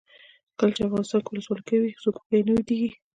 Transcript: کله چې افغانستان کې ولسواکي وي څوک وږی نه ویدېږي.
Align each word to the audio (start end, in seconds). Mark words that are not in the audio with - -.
کله 0.57 0.71
چې 0.75 0.81
افغانستان 0.87 1.19
کې 1.23 1.29
ولسواکي 1.31 1.77
وي 1.79 1.91
څوک 2.03 2.15
وږی 2.17 2.41
نه 2.47 2.51
ویدېږي. 2.55 2.89